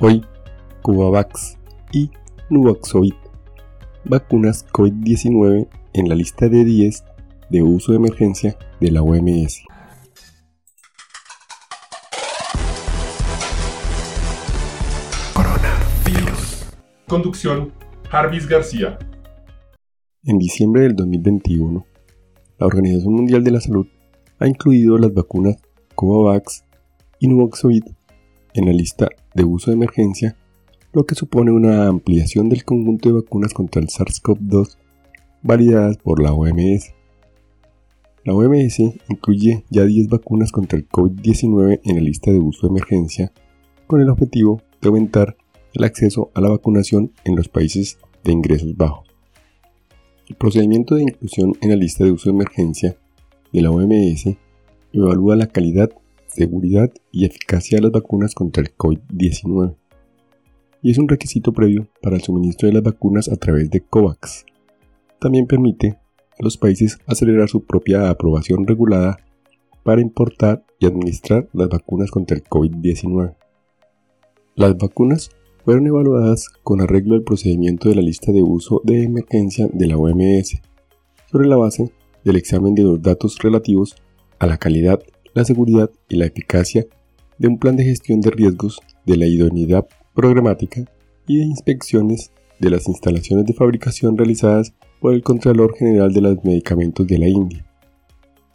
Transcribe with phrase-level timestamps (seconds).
[0.00, 0.24] Hoy,
[0.82, 1.58] Cubavax
[1.90, 2.08] y
[2.50, 3.14] Nuvaxovid,
[4.04, 7.02] vacunas COVID-19 en la lista de 10
[7.50, 9.64] de uso de emergencia de la OMS.
[15.34, 16.66] Coronavirus.
[17.08, 17.72] Conducción,
[18.08, 19.00] Jarvis García.
[20.22, 21.84] En diciembre del 2021,
[22.56, 23.88] la Organización Mundial de la Salud
[24.38, 25.56] ha incluido las vacunas
[25.96, 26.62] Covavax
[27.18, 27.82] y Nuvaxovid
[28.58, 30.36] en la lista de uso de emergencia,
[30.92, 34.76] lo que supone una ampliación del conjunto de vacunas contra el SARS-CoV-2
[35.42, 36.94] validadas por la OMS.
[38.24, 42.72] La OMS incluye ya 10 vacunas contra el COVID-19 en la lista de uso de
[42.72, 43.32] emergencia,
[43.86, 45.36] con el objetivo de aumentar
[45.74, 49.08] el acceso a la vacunación en los países de ingresos bajos.
[50.28, 52.96] El procedimiento de inclusión en la lista de uso de emergencia
[53.52, 54.36] de la OMS
[54.92, 55.90] evalúa la calidad
[56.28, 59.76] seguridad y eficacia de las vacunas contra el COVID-19
[60.82, 64.44] y es un requisito previo para el suministro de las vacunas a través de COVAX.
[65.20, 65.98] También permite
[66.38, 69.18] a los países acelerar su propia aprobación regulada
[69.82, 73.34] para importar y administrar las vacunas contra el COVID-19.
[74.54, 75.30] Las vacunas
[75.64, 79.96] fueron evaluadas con arreglo al procedimiento de la lista de uso de emergencia de la
[79.96, 80.60] OMS,
[81.30, 81.92] sobre la base
[82.24, 83.96] del examen de los datos relativos
[84.38, 85.02] a la calidad
[85.38, 86.84] la seguridad y la eficacia
[87.38, 90.84] de un plan de gestión de riesgos, de la idoneidad programática
[91.28, 96.44] y de inspecciones de las instalaciones de fabricación realizadas por el Contralor General de los
[96.44, 97.64] Medicamentos de la India.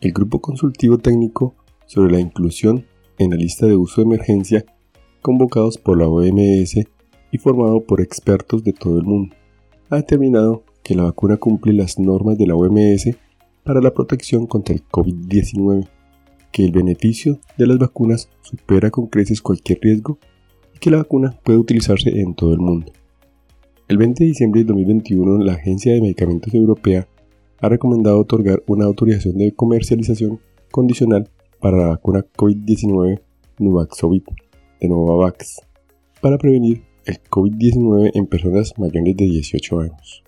[0.00, 2.86] El Grupo Consultivo Técnico sobre la Inclusión
[3.18, 4.64] en la lista de uso de emergencia,
[5.20, 6.76] convocados por la OMS
[7.32, 9.34] y formado por expertos de todo el mundo,
[9.90, 13.16] ha determinado que la vacuna cumple las normas de la OMS
[13.64, 15.88] para la protección contra el COVID-19
[16.52, 20.18] que el beneficio de las vacunas supera con creces cualquier riesgo
[20.74, 22.92] y que la vacuna puede utilizarse en todo el mundo.
[23.88, 27.08] El 20 de diciembre de 2021, la Agencia de Medicamentos Europea
[27.60, 31.28] ha recomendado otorgar una autorización de comercialización condicional
[31.60, 33.20] para la vacuna COVID-19
[33.58, 34.22] Nuvaxovid
[34.80, 35.62] de Novavax
[36.20, 40.22] para prevenir el COVID-19 en personas mayores de 18 años.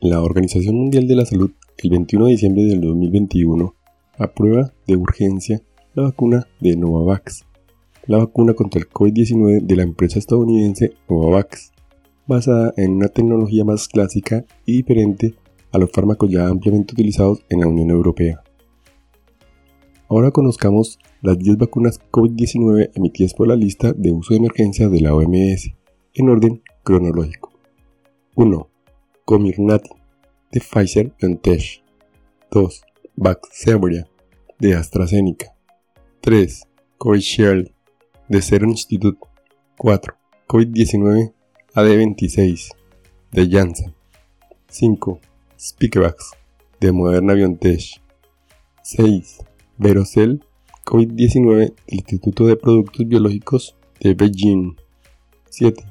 [0.00, 3.74] La Organización Mundial de la Salud, el 21 de diciembre del 2021,
[4.18, 5.62] aprueba de urgencia
[5.94, 7.44] la vacuna de Novavax,
[8.06, 11.72] la vacuna contra el COVID-19 de la empresa estadounidense Novavax,
[12.26, 15.34] basada en una tecnología más clásica y diferente
[15.72, 18.42] a los fármacos ya ampliamente utilizados en la Unión Europea.
[20.08, 25.00] Ahora conozcamos las 10 vacunas COVID-19 emitidas por la lista de uso de emergencia de
[25.00, 25.74] la OMS,
[26.14, 27.52] en orden cronológico.
[28.34, 28.68] 1.
[29.24, 29.90] Comirnaty,
[30.50, 31.82] de Pfizer BioNTech.
[32.50, 32.82] 2.
[33.20, 34.06] Vaxzevria,
[34.60, 35.52] de AstraZeneca.
[36.20, 36.68] 3.
[36.98, 37.72] Covishield,
[38.28, 39.18] de Serum Institute.
[39.76, 40.14] 4.
[40.46, 41.32] COVID-19
[41.74, 42.68] AD26,
[43.32, 43.92] de Janssen.
[44.68, 45.20] 5.
[45.58, 46.30] Spikevax,
[46.78, 48.00] de Moderna BioNTech.
[48.82, 49.38] 6.
[49.78, 50.40] Verocell
[50.84, 54.76] COVID-19 del Instituto de Productos Biológicos de Beijing.
[55.50, 55.84] 7.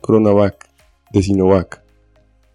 [0.00, 0.68] Coronavac
[1.12, 1.84] de Sinovac.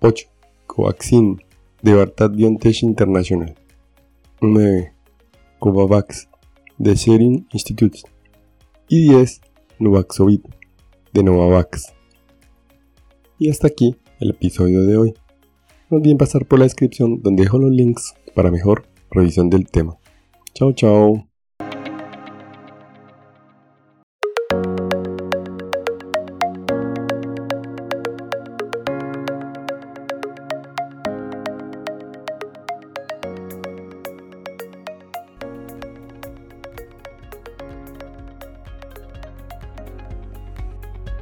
[0.01, 0.27] 8.
[0.67, 1.41] Covaxin
[1.81, 3.55] de Bartat BioNTech International.
[4.41, 4.93] 9.
[5.59, 6.29] Covavax
[6.77, 7.99] de Serum Institute
[8.87, 9.41] y 10.
[9.79, 10.41] Nuvaxovid
[11.13, 11.93] de Novavax.
[13.37, 15.13] Y hasta aquí el episodio de hoy.
[15.89, 19.97] No olviden pasar por la descripción donde dejo los links para mejor revisión del tema.
[20.53, 21.28] Chao, chao.